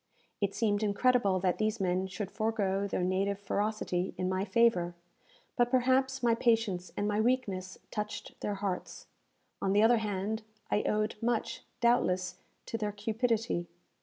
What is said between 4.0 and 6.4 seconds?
in my favour; but perhaps my